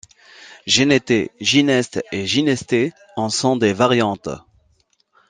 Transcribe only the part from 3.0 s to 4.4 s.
en sont des variantes.